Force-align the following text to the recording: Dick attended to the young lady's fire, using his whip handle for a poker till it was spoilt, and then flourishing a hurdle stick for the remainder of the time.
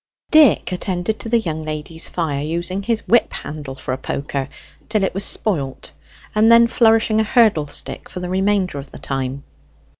Dick 0.31 0.71
attended 0.71 1.19
to 1.19 1.29
the 1.29 1.37
young 1.39 1.61
lady's 1.61 2.09
fire, 2.09 2.41
using 2.41 2.81
his 2.81 3.07
whip 3.07 3.31
handle 3.31 3.75
for 3.75 3.93
a 3.93 3.99
poker 3.99 4.49
till 4.89 5.03
it 5.03 5.13
was 5.13 5.23
spoilt, 5.23 5.91
and 6.33 6.51
then 6.51 6.65
flourishing 6.65 7.19
a 7.19 7.23
hurdle 7.23 7.67
stick 7.67 8.09
for 8.09 8.19
the 8.19 8.27
remainder 8.29 8.79
of 8.79 8.89
the 8.89 8.97
time. 8.97 9.43